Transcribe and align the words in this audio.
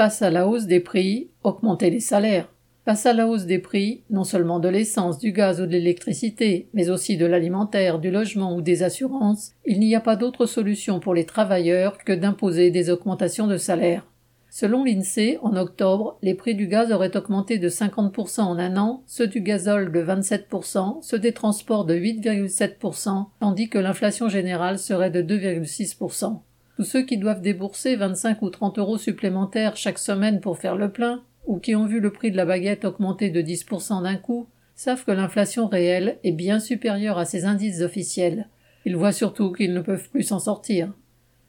Face 0.00 0.22
à 0.22 0.30
la 0.30 0.48
hausse 0.48 0.64
des 0.64 0.80
prix, 0.80 1.28
augmenter 1.44 1.90
les 1.90 2.00
salaires. 2.00 2.48
Face 2.86 3.04
à 3.04 3.12
la 3.12 3.26
hausse 3.26 3.44
des 3.44 3.58
prix, 3.58 4.02
non 4.08 4.24
seulement 4.24 4.58
de 4.58 4.70
l'essence, 4.70 5.18
du 5.18 5.30
gaz 5.30 5.60
ou 5.60 5.66
de 5.66 5.72
l'électricité, 5.72 6.70
mais 6.72 6.88
aussi 6.88 7.18
de 7.18 7.26
l'alimentaire, 7.26 7.98
du 7.98 8.10
logement 8.10 8.56
ou 8.56 8.62
des 8.62 8.82
assurances, 8.82 9.52
il 9.66 9.78
n'y 9.78 9.94
a 9.94 10.00
pas 10.00 10.16
d'autre 10.16 10.46
solution 10.46 11.00
pour 11.00 11.12
les 11.12 11.26
travailleurs 11.26 11.98
que 11.98 12.14
d'imposer 12.14 12.70
des 12.70 12.88
augmentations 12.88 13.46
de 13.46 13.58
salaire. 13.58 14.06
Selon 14.48 14.84
l'INSEE, 14.84 15.38
en 15.42 15.54
octobre, 15.54 16.16
les 16.22 16.32
prix 16.32 16.54
du 16.54 16.66
gaz 16.66 16.92
auraient 16.92 17.14
augmenté 17.14 17.58
de 17.58 17.68
50% 17.68 18.40
en 18.40 18.58
un 18.58 18.78
an, 18.78 19.02
ceux 19.06 19.26
du 19.26 19.42
gazole 19.42 19.92
de 19.92 20.02
27%, 20.02 21.02
ceux 21.02 21.18
des 21.18 21.32
transports 21.32 21.84
de 21.84 21.94
8,7%, 21.94 23.26
tandis 23.38 23.68
que 23.68 23.78
l'inflation 23.78 24.30
générale 24.30 24.78
serait 24.78 25.10
de 25.10 25.20
2,6%. 25.20 26.40
Tous 26.80 26.86
ceux 26.86 27.02
qui 27.02 27.18
doivent 27.18 27.42
débourser 27.42 27.94
25 27.94 28.40
ou 28.40 28.48
30 28.48 28.78
euros 28.78 28.96
supplémentaires 28.96 29.76
chaque 29.76 29.98
semaine 29.98 30.40
pour 30.40 30.56
faire 30.56 30.76
le 30.76 30.90
plein, 30.90 31.22
ou 31.46 31.58
qui 31.58 31.74
ont 31.74 31.84
vu 31.84 32.00
le 32.00 32.10
prix 32.10 32.30
de 32.30 32.38
la 32.38 32.46
baguette 32.46 32.86
augmenter 32.86 33.28
de 33.28 33.42
10% 33.42 34.02
d'un 34.02 34.16
coup, 34.16 34.48
savent 34.76 35.04
que 35.04 35.10
l'inflation 35.10 35.68
réelle 35.68 36.16
est 36.24 36.32
bien 36.32 36.58
supérieure 36.58 37.18
à 37.18 37.26
ces 37.26 37.44
indices 37.44 37.82
officiels. 37.82 38.48
Ils 38.86 38.96
voient 38.96 39.12
surtout 39.12 39.52
qu'ils 39.52 39.74
ne 39.74 39.82
peuvent 39.82 40.08
plus 40.08 40.22
s'en 40.22 40.38
sortir. 40.38 40.90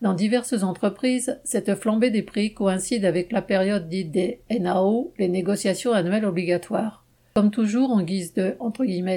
Dans 0.01 0.13
diverses 0.13 0.63
entreprises, 0.63 1.39
cette 1.45 1.75
flambée 1.75 2.11
des 2.11 2.23
prix 2.23 2.53
coïncide 2.53 3.05
avec 3.05 3.31
la 3.31 3.41
période 3.41 3.87
dite 3.87 4.11
des 4.11 4.41
NAO, 4.49 5.13
les 5.17 5.29
négociations 5.29 5.93
annuelles 5.93 6.25
obligatoires. 6.25 7.05
Comme 7.35 7.51
toujours, 7.51 7.91
en 7.91 8.03
guise 8.03 8.33
de 8.33 8.57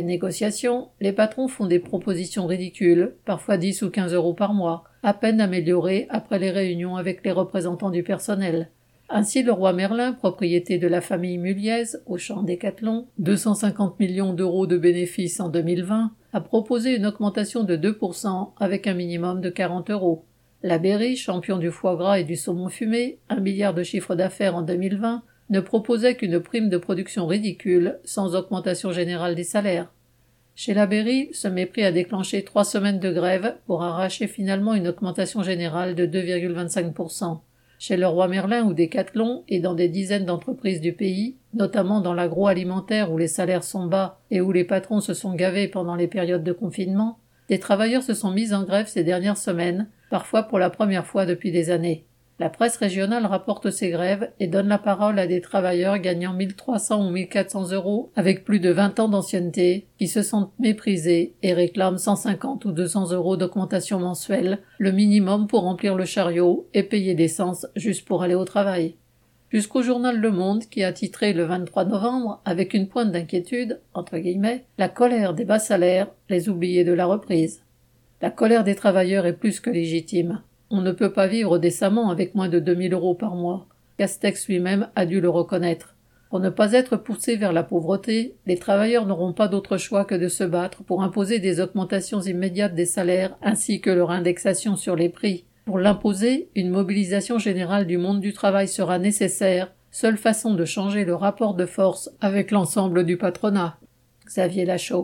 négociations, 0.05 0.91
les 1.01 1.13
patrons 1.13 1.49
font 1.49 1.67
des 1.67 1.81
propositions 1.81 2.47
ridicules, 2.47 3.17
parfois 3.25 3.57
10 3.57 3.83
ou 3.83 3.91
15 3.91 4.15
euros 4.15 4.35
par 4.35 4.55
mois, 4.55 4.85
à 5.05 5.13
peine 5.13 5.43
améliorées 5.43 6.07
après 6.09 6.39
les 6.39 6.51
réunions 6.51 6.97
avec 6.97 7.25
les 7.25 7.31
représentants 7.31 7.91
du 7.91 8.03
personnel. 8.03 8.71
Ainsi, 9.11 9.43
le 9.43 9.53
roi 9.53 9.75
Merlin, 9.75 10.13
propriété 10.13 10.79
de 10.79 10.89
la 10.89 11.03
famille 11.03 11.37
Muliez, 11.37 11.85
au 12.07 12.17
champ 12.17 12.43
Décathlon, 12.43 13.07
250 13.19 14.01
millions 14.01 14.33
d'euros 14.33 14.67
de 14.67 14.79
bénéfices 14.79 15.41
en 15.41 15.51
2020, 15.51 16.11
a 16.33 16.41
proposé 16.41 16.97
une 16.97 17.05
augmentation 17.05 17.65
de 17.65 17.77
2% 17.77 18.53
avec 18.59 18.87
un 18.87 18.95
minimum 18.95 19.43
de 19.43 19.51
40 19.51 19.91
euros. 19.91 20.25
La 20.63 20.79
Berry, 20.79 21.17
champion 21.17 21.59
du 21.59 21.71
foie 21.71 21.97
gras 21.97 22.19
et 22.19 22.25
du 22.25 22.35
saumon 22.35 22.71
fumé, 22.71 23.19
un 23.29 23.41
milliard 23.41 23.75
de 23.75 23.83
chiffre 23.83 24.15
d'affaires 24.15 24.57
en 24.57 24.63
2020, 24.63 25.23
ne 25.51 25.61
proposait 25.61 26.17
qu'une 26.17 26.41
prime 26.41 26.71
de 26.71 26.79
production 26.79 27.27
ridicule, 27.27 27.99
sans 28.05 28.35
augmentation 28.35 28.91
générale 28.91 29.35
des 29.35 29.45
salaires. 29.45 29.93
Chez 30.57 30.73
la 30.73 30.87
Berry, 30.87 31.31
ce 31.33 31.49
mépris 31.49 31.85
a 31.85 31.91
déclenché 31.91 32.45
trois 32.45 32.65
semaines 32.65 33.01
de 33.01 33.13
grève 33.13 33.57
pour 33.67 33.83
arracher 33.83 34.29
finalement 34.29 34.75
une 34.75 34.87
augmentation 34.87 35.43
générale 35.43 35.97
de 35.97 36.07
2,25%. 36.07 37.41
Chez 37.81 37.97
le 37.97 38.07
roi 38.07 38.29
Merlin 38.29 38.63
ou 38.63 38.73
Decathlon 38.73 39.43
et 39.49 39.59
dans 39.59 39.75
des 39.75 39.89
dizaines 39.89 40.25
d'entreprises 40.25 40.81
du 40.81 40.93
pays, 40.93 41.37
notamment 41.55 42.01
dans 42.01 42.15
l'agroalimentaire 42.15 43.11
où 43.13 43.19
les 43.19 43.27
salaires 43.27 43.65
sont 43.65 43.87
bas 43.87 44.21
et 44.31 44.41
où 44.41 44.53
les 44.53 44.65
patrons 44.65 45.01
se 45.01 45.13
sont 45.13 45.35
gavés 45.35 45.67
pendant 45.67 45.97
les 45.97 46.07
périodes 46.07 46.45
de 46.45 46.53
confinement, 46.53 47.19
des 47.49 47.59
travailleurs 47.59 48.05
se 48.05 48.15
sont 48.15 48.31
mis 48.31 48.55
en 48.55 48.63
grève 48.63 48.87
ces 48.87 49.03
dernières 49.03 49.37
semaines, 49.37 49.89
parfois 50.09 50.45
pour 50.45 50.61
la 50.61 50.71
première 50.71 51.07
fois 51.07 51.27
depuis 51.27 51.51
des 51.51 51.71
années. 51.71 52.07
La 52.41 52.51
presse 52.51 52.77
régionale 52.79 53.27
rapporte 53.27 53.71
ces 53.71 53.91
grèves 53.91 54.29
et 54.41 54.49
donne 54.49 54.67
la 54.67 54.79
parole 54.79 55.21
à 55.21 55.29
des 55.29 55.41
travailleurs 55.41 55.99
gagnant 55.99 56.33
1300 56.33 57.07
ou 57.07 57.11
1400 57.11 57.71
euros 57.71 58.11
avec 58.17 58.45
plus 58.45 58.59
de 58.59 58.71
20 58.71 58.99
ans 58.99 59.09
d'ancienneté 59.09 59.87
qui 59.99 60.09
se 60.09 60.21
sentent 60.21 60.53
méprisés 60.59 61.35
et 61.43 61.53
réclament 61.53 61.97
150 61.97 62.65
ou 62.65 62.73
200 62.73 63.13
euros 63.13 63.37
d'augmentation 63.37 64.01
mensuelle, 64.01 64.59
le 64.79 64.91
minimum 64.91 65.47
pour 65.47 65.63
remplir 65.63 65.95
le 65.95 66.05
chariot 66.05 66.67
et 66.75 66.83
payer 66.83 67.15
d'essence 67.15 67.69
juste 67.77 68.05
pour 68.05 68.25
aller 68.25 68.35
au 68.35 68.45
travail. 68.45 68.97
Jusqu'au 69.51 69.83
journal 69.83 70.19
Le 70.19 70.33
Monde 70.33 70.65
qui 70.65 70.83
a 70.83 70.93
titré 70.93 71.33
le 71.33 71.45
23 71.45 71.85
novembre 71.85 72.43
avec 72.45 72.75
une 72.75 72.89
pointe 72.89 73.13
d'inquiétude, 73.13 73.81
entre 73.95 74.19
guillemets, 74.19 74.65
la 74.79 74.89
colère 74.89 75.35
des 75.35 75.45
bas 75.45 75.61
salaires, 75.61 76.09
les 76.29 76.49
oubliés 76.49 76.83
de 76.83 76.93
la 76.93 77.07
reprise. 77.07 77.63
La 78.21 78.31
colère 78.31 78.65
des 78.65 78.75
travailleurs 78.75 79.27
est 79.27 79.35
plus 79.35 79.61
que 79.61 79.71
légitime. 79.71 80.43
Ne 80.83 80.93
peut 80.93 81.13
pas 81.13 81.27
vivre 81.27 81.59
décemment 81.59 82.11
avec 82.11 82.35
moins 82.35 82.49
de 82.49 82.59
2000 82.59 82.93
euros 82.93 83.15
par 83.15 83.35
mois. 83.35 83.67
Castex 83.99 84.49
lui-même 84.49 84.89
a 84.97 85.07
dû 85.07 85.21
le 85.21 85.29
reconnaître. 85.29 85.95
Pour 86.31 86.41
ne 86.41 86.51
pas 86.51 86.73
être 86.73 86.97
poussés 86.97 87.37
vers 87.37 87.53
la 87.53 87.63
pauvreté, 87.63 88.35
les 88.47 88.59
travailleurs 88.59 89.07
n'auront 89.07 89.33
pas 89.33 89.47
d'autre 89.47 89.77
choix 89.77 90.05
que 90.05 90.17
de 90.17 90.29
se 90.29 90.43
battre 90.43 90.83
pour 90.83 91.03
imposer 91.03 91.39
des 91.39 91.61
augmentations 91.61 92.21
immédiates 92.21 92.75
des 92.75 92.87
salaires 92.87 93.37
ainsi 93.41 93.81
que 93.81 93.91
leur 93.91 94.11
indexation 94.11 94.75
sur 94.75 94.97
les 94.97 95.09
prix. 95.09 95.45
Pour 95.65 95.79
l'imposer, 95.79 96.49
une 96.57 96.71
mobilisation 96.71 97.39
générale 97.39 97.87
du 97.87 97.99
monde 97.99 98.21
du 98.21 98.33
travail 98.33 98.69
sera 98.69 98.99
nécessaire, 98.99 99.73
seule 99.93 100.19
façon 100.19 100.55
de 100.55 100.65
changer 100.65 101.05
le 101.05 101.15
rapport 101.15 101.55
de 101.55 101.67
force 101.67 102.11
avec 102.21 102.51
l'ensemble 102.51 103.05
du 103.05 103.17
patronat. 103.17 103.79
Xavier 104.27 104.65
Lachaud. 104.65 105.03